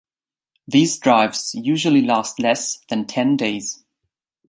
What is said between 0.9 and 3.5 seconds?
drives usually last less than ten